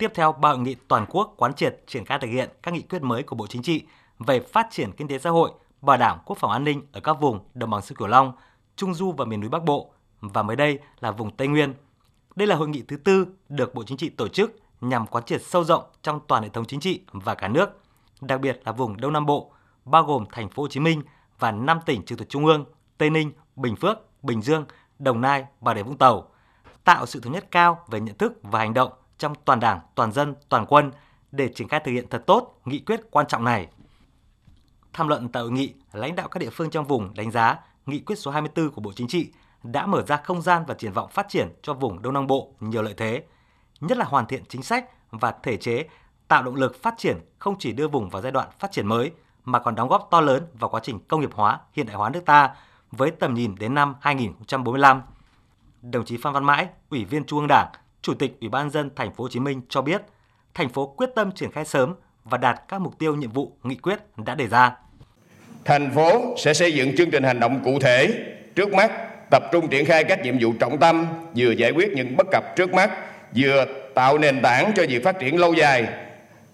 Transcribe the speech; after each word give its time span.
tiếp 0.00 0.12
theo 0.14 0.32
ba 0.32 0.48
hội 0.48 0.58
nghị 0.58 0.74
toàn 0.74 1.06
quốc 1.08 1.34
quán 1.36 1.54
triệt 1.54 1.82
triển 1.86 2.04
khai 2.04 2.18
thực 2.18 2.28
hiện 2.28 2.50
các 2.62 2.74
nghị 2.74 2.82
quyết 2.82 3.02
mới 3.02 3.22
của 3.22 3.36
Bộ 3.36 3.46
Chính 3.46 3.62
trị 3.62 3.82
về 4.18 4.40
phát 4.40 4.66
triển 4.70 4.92
kinh 4.92 5.08
tế 5.08 5.18
xã 5.18 5.30
hội, 5.30 5.50
bảo 5.80 5.96
đảm 5.96 6.18
quốc 6.26 6.38
phòng 6.38 6.50
an 6.50 6.64
ninh 6.64 6.82
ở 6.92 7.00
các 7.00 7.20
vùng 7.20 7.40
đồng 7.54 7.70
bằng 7.70 7.82
sông 7.82 7.96
Cửu 7.96 8.08
Long, 8.08 8.32
Trung 8.76 8.94
du 8.94 9.12
và 9.12 9.24
miền 9.24 9.40
núi 9.40 9.50
Bắc 9.50 9.64
Bộ 9.64 9.92
và 10.20 10.42
mới 10.42 10.56
đây 10.56 10.78
là 11.00 11.10
vùng 11.10 11.30
Tây 11.30 11.48
Nguyên. 11.48 11.74
Đây 12.36 12.48
là 12.48 12.56
hội 12.56 12.68
nghị 12.68 12.82
thứ 12.82 12.96
tư 12.96 13.26
được 13.48 13.74
Bộ 13.74 13.82
Chính 13.82 13.96
trị 13.96 14.08
tổ 14.08 14.28
chức 14.28 14.58
nhằm 14.80 15.06
quán 15.06 15.24
triệt 15.24 15.42
sâu 15.42 15.64
rộng 15.64 15.84
trong 16.02 16.20
toàn 16.26 16.42
hệ 16.42 16.48
thống 16.48 16.64
chính 16.64 16.80
trị 16.80 17.00
và 17.12 17.34
cả 17.34 17.48
nước, 17.48 17.80
đặc 18.20 18.40
biệt 18.40 18.60
là 18.64 18.72
vùng 18.72 19.00
Đông 19.00 19.12
Nam 19.12 19.26
Bộ, 19.26 19.52
bao 19.84 20.02
gồm 20.02 20.24
thành 20.32 20.48
phố 20.48 20.62
Hồ 20.62 20.68
Chí 20.68 20.80
Minh 20.80 21.02
và 21.38 21.52
5 21.52 21.80
tỉnh 21.86 22.02
trực 22.04 22.18
thuộc 22.18 22.28
Trung 22.28 22.46
ương, 22.46 22.64
Tây 22.98 23.10
Ninh, 23.10 23.32
Bình 23.56 23.76
Phước, 23.76 24.22
Bình 24.22 24.42
Dương, 24.42 24.64
Đồng 24.98 25.20
Nai, 25.20 25.44
Bà 25.60 25.74
Rịa 25.74 25.82
Vũng 25.82 25.98
Tàu, 25.98 26.28
tạo 26.84 27.06
sự 27.06 27.20
thống 27.20 27.32
nhất 27.32 27.50
cao 27.50 27.78
về 27.88 28.00
nhận 28.00 28.18
thức 28.18 28.32
và 28.42 28.58
hành 28.58 28.74
động 28.74 28.92
trong 29.20 29.34
toàn 29.44 29.60
Đảng, 29.60 29.80
toàn 29.94 30.12
dân, 30.12 30.34
toàn 30.48 30.66
quân 30.66 30.90
để 31.32 31.48
triển 31.54 31.68
khai 31.68 31.80
thực 31.84 31.92
hiện 31.92 32.06
thật 32.10 32.22
tốt 32.26 32.60
nghị 32.64 32.78
quyết 32.78 33.00
quan 33.10 33.26
trọng 33.26 33.44
này. 33.44 33.68
Tham 34.92 35.08
luận 35.08 35.28
tại 35.28 35.42
hội 35.42 35.52
nghị, 35.52 35.74
lãnh 35.92 36.16
đạo 36.16 36.28
các 36.28 36.38
địa 36.38 36.50
phương 36.50 36.70
trong 36.70 36.86
vùng 36.86 37.14
đánh 37.14 37.30
giá 37.30 37.58
nghị 37.86 38.00
quyết 38.00 38.16
số 38.16 38.30
24 38.30 38.70
của 38.70 38.80
Bộ 38.80 38.92
Chính 38.92 39.08
trị 39.08 39.32
đã 39.62 39.86
mở 39.86 40.02
ra 40.02 40.16
không 40.16 40.42
gian 40.42 40.64
và 40.66 40.74
triển 40.74 40.92
vọng 40.92 41.10
phát 41.10 41.26
triển 41.28 41.48
cho 41.62 41.74
vùng 41.74 42.02
Đông 42.02 42.14
Nam 42.14 42.26
Bộ 42.26 42.52
nhiều 42.60 42.82
lợi 42.82 42.94
thế, 42.96 43.22
nhất 43.80 43.98
là 43.98 44.04
hoàn 44.04 44.26
thiện 44.26 44.42
chính 44.48 44.62
sách 44.62 44.84
và 45.10 45.34
thể 45.42 45.56
chế 45.56 45.84
tạo 46.28 46.42
động 46.42 46.54
lực 46.54 46.82
phát 46.82 46.94
triển 46.98 47.18
không 47.38 47.58
chỉ 47.58 47.72
đưa 47.72 47.88
vùng 47.88 48.10
vào 48.10 48.22
giai 48.22 48.32
đoạn 48.32 48.48
phát 48.58 48.72
triển 48.72 48.86
mới 48.86 49.10
mà 49.44 49.58
còn 49.58 49.74
đóng 49.74 49.88
góp 49.88 50.08
to 50.10 50.20
lớn 50.20 50.46
vào 50.58 50.70
quá 50.70 50.80
trình 50.82 50.98
công 51.08 51.20
nghiệp 51.20 51.30
hóa, 51.34 51.60
hiện 51.72 51.86
đại 51.86 51.96
hóa 51.96 52.10
nước 52.10 52.22
ta 52.26 52.54
với 52.92 53.10
tầm 53.10 53.34
nhìn 53.34 53.54
đến 53.58 53.74
năm 53.74 53.94
2045. 54.00 55.02
Đồng 55.82 56.04
chí 56.04 56.16
Phan 56.16 56.32
Văn 56.32 56.44
Mãi, 56.44 56.68
Ủy 56.90 57.04
viên 57.04 57.24
Trung 57.24 57.38
ương 57.38 57.48
Đảng, 57.48 57.72
Chủ 58.02 58.14
tịch 58.14 58.32
Ủy 58.40 58.48
ban 58.48 58.70
dân 58.70 58.90
thành 58.96 59.14
phố 59.14 59.24
Hồ 59.24 59.28
Chí 59.28 59.40
Minh 59.40 59.60
cho 59.68 59.82
biết, 59.82 60.02
thành 60.54 60.68
phố 60.68 60.94
quyết 60.96 61.10
tâm 61.14 61.32
triển 61.32 61.50
khai 61.50 61.64
sớm 61.64 61.94
và 62.24 62.38
đạt 62.38 62.60
các 62.68 62.80
mục 62.80 62.98
tiêu 62.98 63.14
nhiệm 63.14 63.30
vụ 63.30 63.52
nghị 63.62 63.74
quyết 63.74 63.98
đã 64.16 64.34
đề 64.34 64.46
ra. 64.46 64.72
Thành 65.64 65.90
phố 65.94 66.34
sẽ 66.38 66.54
xây 66.54 66.72
dựng 66.72 66.96
chương 66.96 67.10
trình 67.10 67.22
hành 67.22 67.40
động 67.40 67.60
cụ 67.64 67.78
thể 67.80 68.14
trước 68.54 68.72
mắt 68.72 68.92
tập 69.30 69.42
trung 69.52 69.68
triển 69.68 69.84
khai 69.84 70.04
các 70.04 70.22
nhiệm 70.22 70.38
vụ 70.40 70.52
trọng 70.60 70.78
tâm 70.78 71.06
vừa 71.36 71.50
giải 71.50 71.70
quyết 71.70 71.92
những 71.92 72.16
bất 72.16 72.26
cập 72.32 72.56
trước 72.56 72.74
mắt 72.74 72.90
vừa 73.36 73.64
tạo 73.94 74.18
nền 74.18 74.42
tảng 74.42 74.72
cho 74.76 74.84
việc 74.88 75.04
phát 75.04 75.18
triển 75.18 75.40
lâu 75.40 75.54
dài 75.54 75.86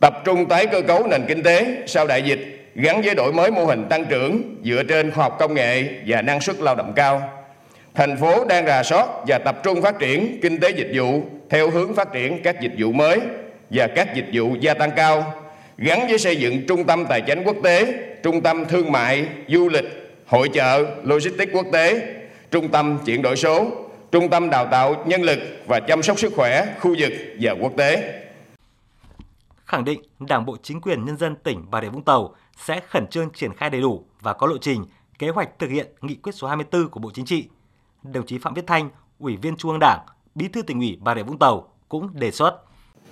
tập 0.00 0.14
trung 0.24 0.46
tái 0.46 0.66
cơ 0.66 0.82
cấu 0.82 1.06
nền 1.06 1.24
kinh 1.28 1.42
tế 1.42 1.82
sau 1.86 2.06
đại 2.06 2.22
dịch 2.22 2.70
gắn 2.74 3.02
với 3.02 3.14
đổi 3.14 3.32
mới 3.32 3.50
mô 3.50 3.64
hình 3.64 3.86
tăng 3.90 4.04
trưởng 4.04 4.56
dựa 4.64 4.82
trên 4.82 5.10
khoa 5.10 5.24
học 5.24 5.36
công 5.38 5.54
nghệ 5.54 6.02
và 6.06 6.22
năng 6.22 6.40
suất 6.40 6.56
lao 6.56 6.74
động 6.74 6.92
cao 6.96 7.39
thành 7.94 8.16
phố 8.16 8.44
đang 8.44 8.66
rà 8.66 8.82
soát 8.82 9.08
và 9.26 9.38
tập 9.38 9.56
trung 9.64 9.82
phát 9.82 9.98
triển 9.98 10.38
kinh 10.42 10.60
tế 10.60 10.70
dịch 10.70 10.90
vụ 10.94 11.22
theo 11.50 11.70
hướng 11.70 11.94
phát 11.94 12.12
triển 12.12 12.42
các 12.42 12.60
dịch 12.60 12.72
vụ 12.78 12.92
mới 12.92 13.20
và 13.70 13.86
các 13.86 14.14
dịch 14.14 14.26
vụ 14.32 14.56
gia 14.60 14.74
tăng 14.74 14.90
cao 14.96 15.34
gắn 15.78 16.08
với 16.08 16.18
xây 16.18 16.36
dựng 16.36 16.66
trung 16.66 16.84
tâm 16.84 17.06
tài 17.06 17.20
chính 17.20 17.42
quốc 17.44 17.56
tế 17.62 17.94
trung 18.22 18.40
tâm 18.40 18.64
thương 18.64 18.92
mại 18.92 19.28
du 19.48 19.68
lịch 19.68 20.14
hội 20.26 20.48
chợ 20.48 20.84
logistics 21.04 21.52
quốc 21.52 21.66
tế 21.72 22.14
trung 22.50 22.68
tâm 22.68 22.98
chuyển 23.06 23.22
đổi 23.22 23.36
số 23.36 23.70
trung 24.12 24.28
tâm 24.30 24.50
đào 24.50 24.66
tạo 24.70 25.04
nhân 25.06 25.22
lực 25.22 25.38
và 25.66 25.80
chăm 25.80 26.02
sóc 26.02 26.18
sức 26.18 26.32
khỏe 26.36 26.74
khu 26.80 26.94
vực 26.98 27.12
và 27.40 27.54
quốc 27.60 27.72
tế. 27.76 28.22
Khẳng 29.66 29.84
định 29.84 30.02
Đảng 30.18 30.46
bộ 30.46 30.56
chính 30.62 30.80
quyền 30.80 31.04
nhân 31.04 31.16
dân 31.16 31.36
tỉnh 31.36 31.64
Bà 31.70 31.80
Rịa 31.80 31.88
Vũng 31.88 32.04
Tàu 32.04 32.34
sẽ 32.66 32.80
khẩn 32.88 33.06
trương 33.06 33.30
triển 33.30 33.52
khai 33.54 33.70
đầy 33.70 33.80
đủ 33.80 34.04
và 34.20 34.32
có 34.32 34.46
lộ 34.46 34.58
trình, 34.58 34.84
kế 35.18 35.28
hoạch 35.28 35.58
thực 35.58 35.70
hiện 35.70 35.86
nghị 36.00 36.14
quyết 36.14 36.32
số 36.34 36.46
24 36.48 36.88
của 36.88 37.00
Bộ 37.00 37.10
Chính 37.14 37.24
trị. 37.24 37.48
Đồng 38.02 38.26
chí 38.26 38.38
Phạm 38.38 38.54
Viết 38.54 38.66
Thanh, 38.66 38.90
Ủy 39.18 39.36
viên 39.36 39.56
Trung 39.56 39.70
ương 39.70 39.80
Đảng, 39.80 40.00
Bí 40.34 40.48
thư 40.48 40.62
tỉnh 40.62 40.80
ủy 40.80 40.98
Bà 41.00 41.14
Rịa 41.14 41.22
Vũng 41.22 41.38
Tàu 41.38 41.68
cũng 41.88 42.08
đề 42.14 42.30
xuất 42.30 42.56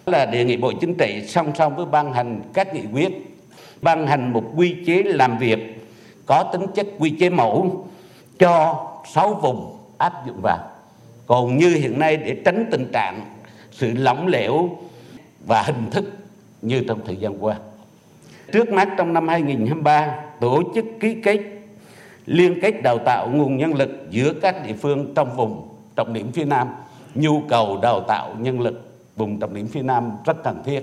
là 0.07 0.27
đề 0.27 0.45
nghị 0.45 0.57
Bộ 0.57 0.73
Chính 0.81 0.95
trị 0.95 1.23
song 1.29 1.53
song 1.59 1.77
với 1.77 1.87
ban 1.87 2.13
hành 2.13 2.43
các 2.55 2.75
nghị 2.75 2.83
quyết, 2.93 3.09
ban 3.83 4.07
hành 4.07 4.33
một 4.33 4.45
quy 4.57 4.77
chế 4.87 5.03
làm 5.03 5.39
việc 5.39 5.59
có 6.27 6.51
tính 6.53 6.67
chất 6.75 6.87
quy 6.99 7.11
chế 7.11 7.31
mẫu 7.31 7.87
cho 8.39 8.87
6 9.15 9.35
vùng 9.35 9.77
áp 9.99 10.13
dụng 10.27 10.41
vào 10.43 10.59
còn 11.27 11.57
như 11.57 11.75
hiện 11.75 11.99
nay 11.99 12.17
để 12.17 12.43
tránh 12.45 12.69
tình 12.71 12.91
trạng 12.93 13.25
sự 13.71 13.93
lỏng 13.95 14.27
lẻo 14.27 14.71
và 15.47 15.63
hình 15.63 15.91
thức 15.91 16.05
như 16.63 16.85
trong 16.89 17.01
thời 17.07 17.17
gian 17.17 17.45
qua. 17.45 17.57
Trước 18.53 18.73
mắt 18.73 18.89
trong 18.97 19.13
năm 19.13 19.29
2023, 19.29 20.15
tổ 20.41 20.63
chức 20.75 20.85
ký 21.01 21.17
kết 21.23 21.58
liên 22.29 22.59
kết 22.63 22.83
đào 22.83 22.99
tạo 22.99 23.29
nguồn 23.31 23.57
nhân 23.57 23.75
lực 23.75 23.91
giữa 24.11 24.33
các 24.43 24.67
địa 24.67 24.75
phương 24.83 25.15
trong 25.15 25.37
vùng 25.37 25.69
trọng 25.97 26.13
điểm 26.13 26.33
phía 26.33 26.45
Nam. 26.45 26.69
Nhu 27.15 27.43
cầu 27.49 27.79
đào 27.83 28.01
tạo 28.01 28.35
nhân 28.39 28.61
lực 28.61 28.99
vùng 29.17 29.41
trọng 29.41 29.55
điểm 29.55 29.67
phía 29.67 29.83
Nam 29.83 30.13
rất 30.25 30.37
cần 30.45 30.63
thiết. 30.65 30.83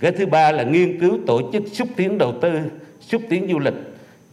Cái 0.00 0.12
thứ 0.12 0.26
ba 0.26 0.52
là 0.52 0.62
nghiên 0.62 1.00
cứu 1.00 1.18
tổ 1.26 1.40
chức 1.52 1.62
xúc 1.72 1.88
tiến 1.96 2.18
đầu 2.18 2.34
tư, 2.42 2.60
xúc 3.00 3.22
tiến 3.28 3.48
du 3.52 3.58
lịch 3.58 3.74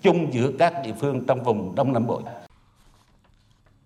chung 0.02 0.34
giữa 0.34 0.52
các 0.60 0.74
địa 0.86 0.94
phương 1.00 1.26
trong 1.28 1.44
vùng 1.44 1.76
Đông 1.76 1.94
Nam 1.94 2.08
Bộ 2.08 2.22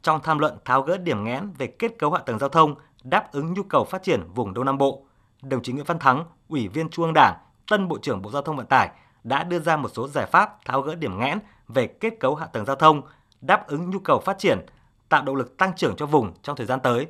trong 0.06 0.19
tham 0.23 0.39
luận 0.39 0.57
tháo 0.66 0.81
gỡ 0.81 0.97
điểm 0.97 1.23
nghẽn 1.23 1.51
về 1.57 1.67
kết 1.67 2.00
cấu 2.00 2.12
hạ 2.12 2.19
tầng 2.25 2.39
giao 2.39 2.50
thông 2.50 2.75
đáp 3.03 3.31
ứng 3.31 3.53
nhu 3.53 3.63
cầu 3.63 3.85
phát 3.85 4.03
triển 4.03 4.22
vùng 4.33 4.53
Đông 4.53 4.66
Nam 4.66 4.77
Bộ, 4.77 5.01
đồng 5.41 5.62
chí 5.63 5.73
Nguyễn 5.73 5.85
Văn 5.85 6.00
Thắng, 6.00 6.25
Ủy 6.50 6.67
viên 6.67 6.89
Trung 6.89 7.06
ương 7.06 7.13
Đảng, 7.13 7.35
tân 7.69 7.88
Bộ 7.88 7.97
trưởng 8.01 8.22
Bộ 8.22 8.31
Giao 8.31 8.41
thông 8.41 8.57
Vận 8.57 8.66
tải 8.66 8.89
đã 9.23 9.44
đưa 9.44 9.59
ra 9.59 9.77
một 9.77 9.89
số 9.94 10.07
giải 10.07 10.25
pháp 10.25 10.66
tháo 10.66 10.81
gỡ 10.81 10.95
điểm 10.95 11.19
nghẽn 11.19 11.39
về 11.67 11.87
kết 11.87 12.19
cấu 12.19 12.35
hạ 12.35 12.45
tầng 12.45 12.65
giao 12.65 12.75
thông, 12.75 13.01
đáp 13.41 13.67
ứng 13.67 13.89
nhu 13.89 13.99
cầu 13.99 14.19
phát 14.19 14.37
triển, 14.39 14.59
tạo 15.09 15.23
động 15.23 15.35
lực 15.35 15.57
tăng 15.57 15.73
trưởng 15.75 15.95
cho 15.95 16.05
vùng 16.05 16.33
trong 16.43 16.55
thời 16.55 16.65
gian 16.65 16.79
tới. 16.79 17.07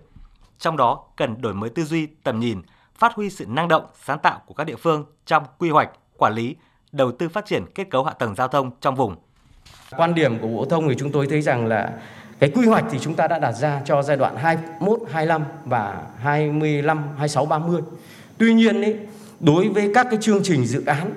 Trong 0.59 0.77
đó 0.77 1.03
cần 1.17 1.41
đổi 1.41 1.53
mới 1.53 1.69
tư 1.69 1.83
duy, 1.83 2.05
tầm 2.05 2.39
nhìn, 2.39 2.61
phát 2.95 3.13
huy 3.13 3.29
sự 3.29 3.45
năng 3.47 3.67
động, 3.67 3.85
sáng 4.03 4.19
tạo 4.19 4.41
của 4.45 4.53
các 4.53 4.63
địa 4.63 4.75
phương 4.75 5.05
trong 5.25 5.43
quy 5.57 5.69
hoạch, 5.69 5.89
quản 6.17 6.33
lý, 6.33 6.55
đầu 6.91 7.11
tư 7.11 7.29
phát 7.29 7.45
triển 7.45 7.65
kết 7.75 7.89
cấu 7.89 8.03
hạ 8.03 8.13
tầng 8.13 8.35
giao 8.35 8.47
thông 8.47 8.71
trong 8.81 8.95
vùng. 8.95 9.15
Quan 9.97 10.15
điểm 10.15 10.39
của 10.39 10.47
Bộ 10.47 10.65
Thông 10.65 10.89
thì 10.89 10.95
chúng 10.97 11.11
tôi 11.11 11.27
thấy 11.27 11.41
rằng 11.41 11.67
là 11.67 11.93
cái 12.39 12.51
quy 12.55 12.67
hoạch 12.67 12.85
thì 12.91 12.99
chúng 12.99 13.15
ta 13.15 13.27
đã 13.27 13.39
đặt 13.39 13.51
ra 13.51 13.81
cho 13.85 14.03
giai 14.03 14.17
đoạn 14.17 14.35
21, 14.35 14.99
25 15.11 15.43
và 15.65 16.03
25, 16.17 17.03
26, 17.17 17.45
30. 17.45 17.81
Tuy 18.37 18.53
nhiên 18.53 18.81
ấy, 18.81 18.99
đối 19.39 19.69
với 19.69 19.91
các 19.93 20.07
cái 20.09 20.19
chương 20.21 20.43
trình 20.43 20.65
dự 20.65 20.85
án 20.85 21.13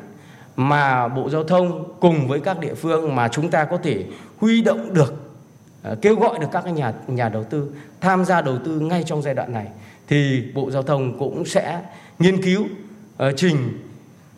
mà 0.58 1.08
Bộ 1.08 1.30
Giao 1.30 1.44
thông 1.44 1.84
cùng 2.00 2.28
với 2.28 2.40
các 2.40 2.58
địa 2.60 2.74
phương 2.74 3.16
mà 3.16 3.28
chúng 3.28 3.50
ta 3.50 3.64
có 3.64 3.76
thể 3.76 4.04
huy 4.38 4.62
động 4.62 4.94
được 4.94 5.14
à, 5.82 5.94
kêu 6.02 6.16
gọi 6.16 6.38
được 6.38 6.46
các 6.52 6.66
nhà 6.66 6.92
nhà 7.06 7.28
đầu 7.28 7.44
tư, 7.44 7.70
tham 8.00 8.24
gia 8.24 8.40
đầu 8.40 8.58
tư 8.64 8.80
ngay 8.80 9.02
trong 9.06 9.22
giai 9.22 9.34
đoạn 9.34 9.52
này, 9.52 9.66
thì 10.08 10.42
Bộ 10.54 10.70
Giao 10.70 10.82
thông 10.82 11.18
cũng 11.18 11.44
sẽ 11.44 11.80
nghiên 12.18 12.42
cứu 12.42 12.64
à, 13.18 13.28
trình 13.36 13.56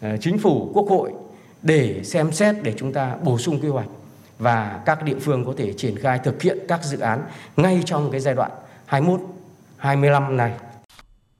à, 0.00 0.16
chính 0.20 0.38
phủ, 0.38 0.70
quốc 0.74 0.88
hội 0.88 1.12
để 1.62 2.04
xem 2.04 2.32
xét 2.32 2.54
để 2.62 2.74
chúng 2.76 2.92
ta 2.92 3.16
bổ 3.24 3.38
sung 3.38 3.60
quy 3.60 3.68
hoạch 3.68 3.88
và 4.38 4.80
các 4.86 5.04
địa 5.04 5.18
phương 5.20 5.44
có 5.44 5.52
thể 5.56 5.72
triển 5.72 5.98
khai 5.98 6.18
thực 6.18 6.42
hiện 6.42 6.58
các 6.68 6.84
dự 6.84 6.98
án 6.98 7.22
ngay 7.56 7.82
trong 7.84 8.10
cái 8.10 8.20
giai 8.20 8.34
đoạn 8.34 8.50
21 8.86 9.20
25 9.76 10.36
này. 10.36 10.52